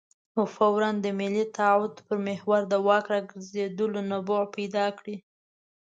[0.35, 5.15] نو فوراً د ملي تعهد پر محور د واک راګرځېدلو نبوغ پیدا کړي.